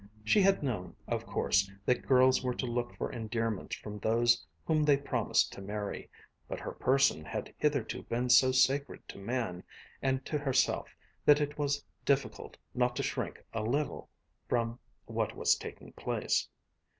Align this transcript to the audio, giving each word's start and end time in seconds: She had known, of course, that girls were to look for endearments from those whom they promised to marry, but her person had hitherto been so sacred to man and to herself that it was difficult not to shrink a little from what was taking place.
She 0.23 0.41
had 0.41 0.63
known, 0.63 0.95
of 1.07 1.27
course, 1.27 1.69
that 1.85 2.07
girls 2.07 2.41
were 2.43 2.55
to 2.55 2.65
look 2.65 2.95
for 2.97 3.11
endearments 3.11 3.75
from 3.75 3.99
those 3.99 4.43
whom 4.65 4.81
they 4.81 4.97
promised 4.97 5.53
to 5.53 5.61
marry, 5.61 6.09
but 6.47 6.59
her 6.59 6.71
person 6.71 7.23
had 7.23 7.53
hitherto 7.59 8.01
been 8.01 8.27
so 8.31 8.51
sacred 8.51 9.07
to 9.09 9.19
man 9.19 9.63
and 10.01 10.25
to 10.25 10.39
herself 10.39 10.89
that 11.23 11.39
it 11.39 11.59
was 11.59 11.85
difficult 12.03 12.57
not 12.73 12.95
to 12.95 13.03
shrink 13.03 13.45
a 13.53 13.61
little 13.61 14.09
from 14.49 14.79
what 15.05 15.35
was 15.37 15.53
taking 15.53 15.93
place. 15.93 16.49